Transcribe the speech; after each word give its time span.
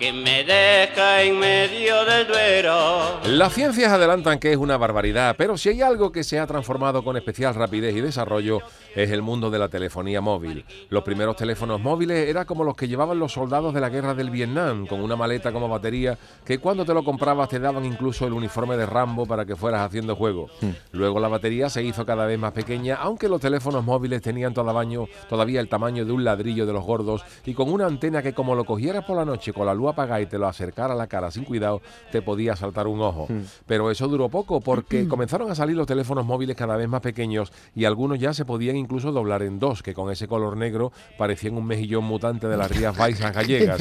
que 0.00 0.14
me 0.14 0.44
deja 0.44 1.22
en 1.22 1.38
medio 1.38 2.06
del 2.06 2.26
duero. 2.26 3.20
Las 3.26 3.52
ciencias 3.52 3.92
adelantan 3.92 4.38
que 4.38 4.50
es 4.50 4.56
una 4.56 4.78
barbaridad, 4.78 5.34
pero 5.36 5.58
si 5.58 5.68
hay 5.68 5.82
algo 5.82 6.10
que 6.10 6.24
se 6.24 6.38
ha 6.38 6.46
transformado 6.46 7.04
con 7.04 7.18
especial 7.18 7.54
rapidez 7.54 7.94
y 7.94 8.00
desarrollo 8.00 8.60
es 8.96 9.10
el 9.10 9.20
mundo 9.20 9.50
de 9.50 9.58
la 9.58 9.68
telefonía 9.68 10.22
móvil. 10.22 10.64
Los 10.88 11.04
primeros 11.04 11.36
teléfonos 11.36 11.82
móviles 11.82 12.30
eran 12.30 12.46
como 12.46 12.64
los 12.64 12.76
que 12.76 12.88
llevaban 12.88 13.18
los 13.18 13.32
soldados 13.32 13.74
de 13.74 13.80
la 13.82 13.90
guerra 13.90 14.14
del 14.14 14.30
Vietnam, 14.30 14.86
con 14.86 15.02
una 15.02 15.16
maleta 15.16 15.52
como 15.52 15.68
batería 15.68 16.16
que 16.46 16.56
cuando 16.56 16.86
te 16.86 16.94
lo 16.94 17.04
comprabas 17.04 17.50
te 17.50 17.58
daban 17.58 17.84
incluso 17.84 18.26
el 18.26 18.32
uniforme 18.32 18.78
de 18.78 18.86
Rambo 18.86 19.26
para 19.26 19.44
que 19.44 19.54
fueras 19.54 19.82
haciendo 19.82 20.16
juego. 20.16 20.48
Luego 20.92 21.20
la 21.20 21.28
batería 21.28 21.68
se 21.68 21.82
hizo 21.82 22.06
cada 22.06 22.24
vez 22.24 22.38
más 22.38 22.52
pequeña, 22.52 22.94
aunque 22.96 23.28
los 23.28 23.42
teléfonos 23.42 23.84
móviles 23.84 24.22
tenían 24.22 24.54
todavía 24.54 25.60
el 25.60 25.68
tamaño 25.68 26.06
de 26.06 26.12
un 26.12 26.24
ladrillo 26.24 26.64
de 26.64 26.72
los 26.72 26.86
gordos 26.86 27.22
y 27.44 27.52
con 27.52 27.70
una 27.70 27.84
antena 27.84 28.22
que 28.22 28.32
como 28.32 28.54
lo 28.54 28.64
cogieras 28.64 29.04
por 29.04 29.18
la 29.18 29.26
noche 29.26 29.52
con 29.52 29.66
la 29.66 29.74
luz 29.74 29.89
apagada 29.90 30.20
y 30.20 30.26
te 30.26 30.38
lo 30.38 30.46
acercara 30.46 30.94
a 30.94 30.96
la 30.96 31.06
cara 31.06 31.30
sin 31.30 31.44
cuidado, 31.44 31.82
te 32.10 32.22
podía 32.22 32.56
saltar 32.56 32.86
un 32.86 33.00
ojo. 33.00 33.28
Pero 33.66 33.90
eso 33.90 34.08
duró 34.08 34.28
poco 34.28 34.60
porque 34.60 35.08
comenzaron 35.08 35.50
a 35.50 35.54
salir 35.54 35.76
los 35.76 35.86
teléfonos 35.86 36.24
móviles 36.24 36.56
cada 36.56 36.76
vez 36.76 36.88
más 36.88 37.00
pequeños 37.00 37.52
y 37.74 37.84
algunos 37.84 38.18
ya 38.18 38.34
se 38.34 38.44
podían 38.44 38.76
incluso 38.76 39.12
doblar 39.12 39.42
en 39.42 39.58
dos, 39.58 39.82
que 39.82 39.94
con 39.94 40.10
ese 40.10 40.28
color 40.28 40.56
negro 40.56 40.92
parecían 41.18 41.56
un 41.56 41.66
mejillón 41.66 42.04
mutante 42.04 42.48
de 42.48 42.56
las 42.56 42.70
Rías 42.70 42.96
Baixas 42.96 43.34
gallegas. 43.34 43.80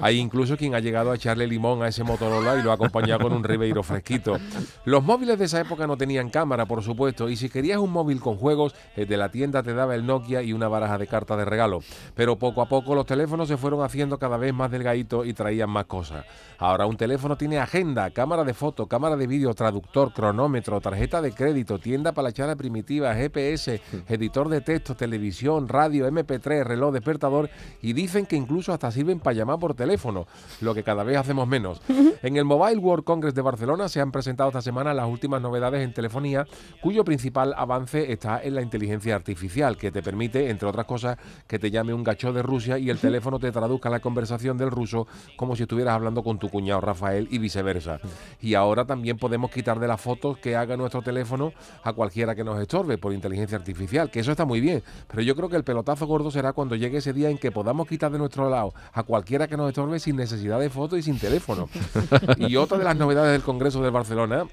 Hay 0.00 0.18
incluso 0.18 0.56
quien 0.56 0.74
ha 0.74 0.80
llegado 0.80 1.10
a 1.12 1.16
echarle 1.16 1.46
limón 1.46 1.82
a 1.82 1.88
ese 1.88 2.04
Motorola 2.04 2.58
y 2.58 2.62
lo 2.62 2.70
ha 2.70 2.74
acompañado 2.74 3.20
con 3.20 3.32
un 3.32 3.44
Ribeiro 3.44 3.82
fresquito. 3.82 4.36
Los 4.84 5.04
móviles 5.04 5.38
de 5.38 5.44
esa 5.44 5.60
época 5.60 5.86
no 5.86 5.96
tenían 5.96 6.30
cámara, 6.30 6.66
por 6.66 6.82
supuesto, 6.82 7.28
y 7.28 7.36
si 7.36 7.48
querías 7.48 7.78
un 7.78 7.90
móvil 7.90 8.20
con 8.20 8.36
juegos, 8.36 8.74
el 8.96 9.06
de 9.06 9.16
la 9.16 9.30
tienda 9.30 9.62
te 9.62 9.74
daba 9.74 9.94
el 9.94 10.06
Nokia 10.06 10.42
y 10.42 10.52
una 10.52 10.68
baraja 10.68 10.98
de 10.98 11.06
cartas 11.06 11.38
de 11.38 11.44
regalo. 11.44 11.80
Pero 12.14 12.38
poco 12.38 12.62
a 12.62 12.68
poco 12.68 12.94
los 12.94 13.06
teléfonos 13.06 13.48
se 13.48 13.56
fueron 13.56 13.82
haciendo 13.82 14.18
cada 14.18 14.36
vez 14.36 14.54
más 14.54 14.70
delgaditos 14.70 15.26
y 15.26 15.34
traían 15.50 15.70
más 15.70 15.86
cosas. 15.86 16.24
Ahora 16.58 16.86
un 16.86 16.96
teléfono 16.96 17.36
tiene 17.36 17.58
agenda, 17.58 18.10
cámara 18.10 18.44
de 18.44 18.52
foto, 18.52 18.86
cámara 18.86 19.16
de 19.16 19.26
vídeo, 19.26 19.52
traductor, 19.54 20.12
cronómetro, 20.12 20.78
tarjeta 20.80 21.22
de 21.22 21.32
crédito, 21.32 21.78
tienda 21.78 22.12
para 22.12 22.28
la 22.28 22.32
charla 22.32 22.54
primitiva, 22.54 23.14
GPS, 23.14 23.80
editor 24.08 24.48
de 24.50 24.60
texto, 24.60 24.94
televisión, 24.94 25.66
radio, 25.66 26.06
MP3, 26.06 26.62
reloj, 26.62 26.92
despertador 26.92 27.48
y 27.80 27.94
dicen 27.94 28.26
que 28.26 28.36
incluso 28.36 28.72
hasta 28.74 28.92
sirven 28.92 29.18
para 29.18 29.34
llamar 29.34 29.58
por 29.58 29.74
teléfono, 29.74 30.26
lo 30.60 30.74
que 30.74 30.84
cada 30.84 31.02
vez 31.02 31.16
hacemos 31.16 31.48
menos. 31.48 31.80
En 32.22 32.36
el 32.36 32.44
Mobile 32.44 32.76
World 32.76 33.04
Congress 33.04 33.34
de 33.34 33.40
Barcelona 33.40 33.88
se 33.88 33.98
han 33.98 34.12
presentado 34.12 34.50
esta 34.50 34.60
semana 34.60 34.92
las 34.92 35.08
últimas 35.08 35.40
novedades 35.40 35.82
en 35.82 35.94
telefonía, 35.94 36.46
cuyo 36.82 37.02
principal 37.02 37.54
avance 37.56 38.12
está 38.12 38.42
en 38.42 38.54
la 38.54 38.60
inteligencia 38.60 39.16
artificial, 39.16 39.78
que 39.78 39.90
te 39.90 40.02
permite, 40.02 40.50
entre 40.50 40.68
otras 40.68 40.84
cosas, 40.84 41.16
que 41.46 41.58
te 41.58 41.70
llame 41.70 41.94
un 41.94 42.04
gacho 42.04 42.34
de 42.34 42.42
Rusia 42.42 42.76
y 42.76 42.90
el 42.90 42.98
teléfono 42.98 43.38
te 43.38 43.50
traduzca 43.50 43.88
la 43.88 44.00
conversación 44.00 44.58
del 44.58 44.70
ruso 44.70 45.06
como 45.40 45.56
si 45.56 45.62
estuvieras 45.62 45.94
hablando 45.94 46.22
con 46.22 46.38
tu 46.38 46.50
cuñado 46.50 46.82
Rafael 46.82 47.26
y 47.30 47.38
viceversa. 47.38 47.98
Y 48.42 48.54
ahora 48.54 48.84
también 48.84 49.16
podemos 49.16 49.50
quitar 49.50 49.78
de 49.80 49.88
las 49.88 50.00
fotos 50.00 50.36
que 50.38 50.56
haga 50.56 50.76
nuestro 50.76 51.02
teléfono 51.02 51.52
a 51.82 51.92
cualquiera 51.92 52.34
que 52.34 52.44
nos 52.44 52.60
estorbe 52.60 52.98
por 52.98 53.12
inteligencia 53.12 53.56
artificial, 53.56 54.10
que 54.10 54.20
eso 54.20 54.30
está 54.30 54.44
muy 54.44 54.60
bien, 54.60 54.82
pero 55.08 55.22
yo 55.22 55.34
creo 55.36 55.48
que 55.48 55.56
el 55.56 55.64
pelotazo 55.64 56.06
gordo 56.06 56.30
será 56.30 56.52
cuando 56.52 56.74
llegue 56.74 56.98
ese 56.98 57.12
día 57.12 57.30
en 57.30 57.38
que 57.38 57.52
podamos 57.52 57.86
quitar 57.86 58.10
de 58.10 58.18
nuestro 58.18 58.50
lado 58.50 58.74
a 58.92 59.02
cualquiera 59.02 59.46
que 59.46 59.56
nos 59.56 59.68
estorbe 59.68 59.98
sin 59.98 60.16
necesidad 60.16 60.60
de 60.60 60.68
foto 60.68 60.96
y 60.96 61.02
sin 61.02 61.18
teléfono. 61.18 61.68
y 62.38 62.56
otra 62.56 62.76
de 62.76 62.84
las 62.84 62.96
novedades 62.96 63.32
del 63.32 63.42
Congreso 63.42 63.82
de 63.82 63.90
Barcelona 63.90 64.46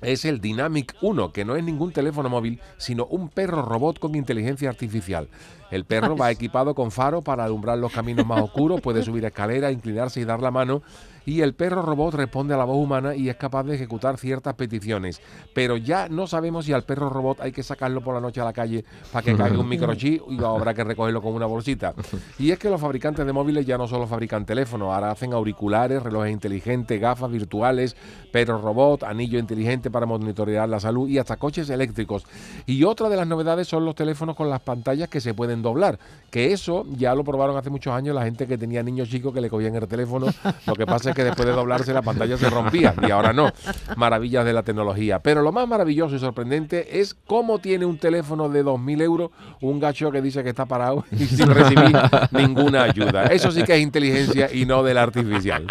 es 0.00 0.24
el 0.24 0.40
Dynamic 0.40 0.94
1, 1.00 1.32
que 1.32 1.44
no 1.44 1.56
es 1.56 1.64
ningún 1.64 1.92
teléfono 1.92 2.28
móvil, 2.28 2.60
sino 2.76 3.06
un 3.06 3.28
perro 3.28 3.62
robot 3.62 3.98
con 3.98 4.14
inteligencia 4.14 4.68
artificial. 4.68 5.28
El 5.70 5.84
perro 5.84 6.16
va 6.16 6.30
equipado 6.30 6.74
con 6.74 6.90
faro 6.90 7.22
para 7.22 7.44
alumbrar 7.44 7.78
los 7.78 7.92
caminos 7.92 8.26
más 8.26 8.42
oscuros, 8.42 8.80
puede 8.80 9.02
subir 9.02 9.24
escaleras, 9.24 9.72
inclinarse 9.72 10.20
y 10.20 10.24
dar 10.24 10.40
la 10.40 10.50
mano. 10.50 10.82
Y 11.26 11.40
el 11.40 11.54
perro 11.54 11.82
robot 11.82 12.14
responde 12.14 12.54
a 12.54 12.56
la 12.56 12.64
voz 12.64 12.76
humana 12.76 13.14
y 13.14 13.28
es 13.28 13.36
capaz 13.36 13.64
de 13.64 13.74
ejecutar 13.74 14.18
ciertas 14.18 14.54
peticiones. 14.54 15.20
Pero 15.54 15.76
ya 15.76 16.08
no 16.08 16.26
sabemos 16.26 16.66
si 16.66 16.72
al 16.72 16.82
perro 16.82 17.08
robot 17.08 17.40
hay 17.40 17.52
que 17.52 17.62
sacarlo 17.62 18.02
por 18.02 18.14
la 18.14 18.20
noche 18.20 18.40
a 18.40 18.44
la 18.44 18.52
calle 18.52 18.84
para 19.12 19.24
que 19.24 19.36
caiga 19.36 19.58
un 19.58 19.68
microchip 19.74 20.22
y 20.28 20.42
habrá 20.44 20.74
que 20.74 20.84
recogerlo 20.84 21.22
con 21.22 21.34
una 21.34 21.46
bolsita. 21.46 21.94
Y 22.38 22.50
es 22.50 22.58
que 22.58 22.68
los 22.68 22.80
fabricantes 22.80 23.24
de 23.24 23.32
móviles 23.32 23.66
ya 23.66 23.78
no 23.78 23.88
solo 23.88 24.06
fabrican 24.06 24.44
teléfonos, 24.44 24.92
ahora 24.92 25.10
hacen 25.10 25.32
auriculares, 25.32 26.02
relojes 26.02 26.32
inteligentes, 26.32 27.00
gafas 27.00 27.30
virtuales, 27.30 27.96
perro 28.30 28.58
robot, 28.58 29.04
anillo 29.04 29.38
inteligente 29.38 29.90
para 29.90 30.06
monitorear 30.06 30.68
la 30.68 30.80
salud 30.80 31.08
y 31.08 31.18
hasta 31.18 31.36
coches 31.36 31.70
eléctricos. 31.70 32.24
Y 32.66 32.84
otra 32.84 33.08
de 33.08 33.16
las 33.16 33.26
novedades 33.26 33.68
son 33.68 33.84
los 33.84 33.94
teléfonos 33.94 34.36
con 34.36 34.50
las 34.50 34.60
pantallas 34.60 35.08
que 35.08 35.20
se 35.20 35.34
pueden 35.34 35.62
doblar, 35.62 35.98
que 36.30 36.52
eso 36.52 36.84
ya 36.96 37.14
lo 37.14 37.24
probaron 37.24 37.56
hace 37.56 37.70
muchos 37.70 37.92
años 37.92 38.14
la 38.14 38.24
gente 38.24 38.46
que 38.46 38.58
tenía 38.58 38.82
niños 38.82 39.08
chicos 39.08 39.32
que 39.32 39.40
le 39.40 39.48
cogían 39.48 39.74
el 39.74 39.86
teléfono, 39.86 40.26
lo 40.66 40.74
que 40.74 40.86
pasa 40.86 41.10
es 41.10 41.13
que 41.14 41.24
después 41.24 41.46
de 41.46 41.52
doblarse 41.52 41.92
la 41.92 42.02
pantalla 42.02 42.36
se 42.36 42.50
rompía 42.50 42.94
y 43.06 43.10
ahora 43.10 43.32
no. 43.32 43.52
Maravillas 43.96 44.44
de 44.44 44.52
la 44.52 44.62
tecnología. 44.62 45.20
Pero 45.20 45.42
lo 45.42 45.52
más 45.52 45.66
maravilloso 45.68 46.16
y 46.16 46.18
sorprendente 46.18 47.00
es 47.00 47.14
cómo 47.14 47.58
tiene 47.58 47.86
un 47.86 47.98
teléfono 47.98 48.48
de 48.48 48.64
2.000 48.64 49.02
euros 49.02 49.30
un 49.60 49.80
gacho 49.80 50.10
que 50.10 50.20
dice 50.20 50.42
que 50.42 50.50
está 50.50 50.66
parado 50.66 51.04
y 51.10 51.24
sin 51.24 51.46
recibir 51.54 51.96
ninguna 52.30 52.84
ayuda. 52.84 53.24
Eso 53.26 53.50
sí 53.50 53.62
que 53.62 53.74
es 53.74 53.80
inteligencia 53.80 54.52
y 54.52 54.66
no 54.66 54.82
de 54.82 54.94
la 54.94 55.02
artificial. 55.02 55.66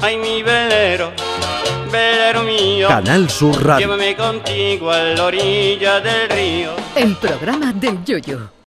Ay, 0.00 0.18
mi 0.18 0.42
velero, 0.42 1.12
velero 1.90 2.42
mío. 2.42 2.88
Canal 2.88 3.28
Sur 3.30 3.64
Radio. 3.64 3.86
Llévame 3.86 4.14
contigo 4.16 4.90
a 4.90 4.98
la 4.98 5.24
orilla 5.24 6.00
del 6.00 6.28
río. 6.28 6.70
El 6.94 7.16
programa 7.16 7.72
del 7.72 8.04
Yoyo. 8.04 8.55